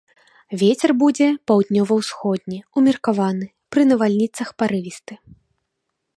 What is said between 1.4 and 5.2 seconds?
паўднёва-ўсходні, умеркаваны, пры навальніцах парывісты.